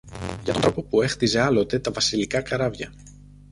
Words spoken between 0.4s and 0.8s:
για τον